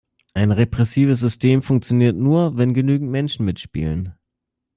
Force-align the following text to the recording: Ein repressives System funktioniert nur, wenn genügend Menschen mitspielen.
Ein 0.33 0.51
repressives 0.51 1.19
System 1.19 1.61
funktioniert 1.61 2.15
nur, 2.15 2.57
wenn 2.57 2.73
genügend 2.73 3.11
Menschen 3.11 3.45
mitspielen. 3.45 4.15